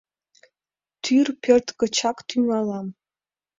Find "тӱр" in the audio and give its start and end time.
1.03-1.27